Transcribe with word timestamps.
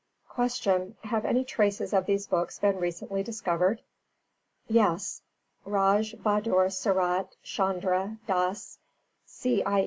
317. 0.33 0.95
Q. 1.03 1.09
Have 1.11 1.25
any 1.25 1.43
traces 1.43 1.93
of 1.93 2.07
these 2.07 2.25
books 2.25 2.57
been 2.57 2.77
recently 2.77 3.21
discovered? 3.21 3.81
A. 4.67 4.73
Yes. 4.73 5.21
Rai 5.63 6.01
Bhādur 6.01 6.71
Sarat 6.71 7.33
Chandra 7.43 8.17
Dās, 8.27 8.79
C.I. 9.27 9.79